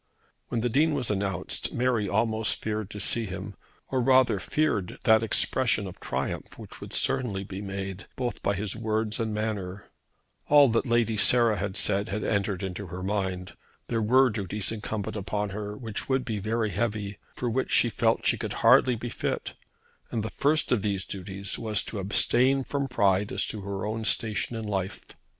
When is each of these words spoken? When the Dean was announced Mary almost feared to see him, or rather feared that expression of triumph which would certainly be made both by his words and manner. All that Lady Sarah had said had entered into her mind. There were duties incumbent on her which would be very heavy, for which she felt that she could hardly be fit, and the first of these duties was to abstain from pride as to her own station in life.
When 0.47 0.61
the 0.61 0.69
Dean 0.69 0.95
was 0.95 1.11
announced 1.11 1.73
Mary 1.73 2.09
almost 2.09 2.59
feared 2.59 2.89
to 2.89 2.99
see 2.99 3.27
him, 3.27 3.53
or 3.89 4.01
rather 4.01 4.39
feared 4.39 4.97
that 5.03 5.21
expression 5.21 5.85
of 5.85 5.99
triumph 5.99 6.57
which 6.57 6.81
would 6.81 6.91
certainly 6.91 7.43
be 7.43 7.61
made 7.61 8.07
both 8.15 8.41
by 8.41 8.55
his 8.55 8.75
words 8.75 9.19
and 9.19 9.31
manner. 9.31 9.91
All 10.47 10.69
that 10.69 10.87
Lady 10.87 11.17
Sarah 11.17 11.57
had 11.57 11.77
said 11.77 12.09
had 12.09 12.23
entered 12.23 12.63
into 12.63 12.87
her 12.87 13.03
mind. 13.03 13.53
There 13.89 14.01
were 14.01 14.31
duties 14.31 14.71
incumbent 14.71 15.31
on 15.31 15.49
her 15.51 15.77
which 15.77 16.09
would 16.09 16.25
be 16.25 16.39
very 16.39 16.71
heavy, 16.71 17.19
for 17.35 17.47
which 17.47 17.69
she 17.69 17.91
felt 17.91 18.21
that 18.21 18.25
she 18.25 18.39
could 18.39 18.53
hardly 18.65 18.95
be 18.95 19.09
fit, 19.09 19.53
and 20.09 20.23
the 20.23 20.31
first 20.31 20.71
of 20.71 20.81
these 20.81 21.05
duties 21.05 21.59
was 21.59 21.83
to 21.83 21.99
abstain 21.99 22.63
from 22.63 22.87
pride 22.87 23.31
as 23.31 23.45
to 23.49 23.61
her 23.61 23.85
own 23.85 24.05
station 24.05 24.55
in 24.55 24.63
life. 24.63 24.99